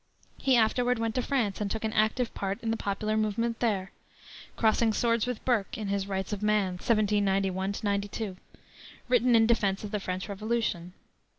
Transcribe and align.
He 0.39 0.55
afterward 0.57 0.97
went 0.97 1.13
to 1.13 1.21
France 1.21 1.61
and 1.61 1.69
took 1.69 1.83
an 1.83 1.93
active 1.93 2.33
part 2.33 2.59
in 2.63 2.71
the 2.71 2.75
popular 2.75 3.15
movement 3.15 3.59
there, 3.59 3.91
crossing 4.55 4.93
swords 4.93 5.27
with 5.27 5.45
Burke 5.45 5.77
in 5.77 5.89
his 5.89 6.07
Rights 6.07 6.33
of 6.33 6.41
Man, 6.41 6.73
1791 6.73 7.75
92, 7.83 8.37
written 9.07 9.35
in 9.35 9.45
defense 9.45 9.83
of 9.83 9.91
the 9.91 9.99
French 9.99 10.27
Revolution. 10.27 10.93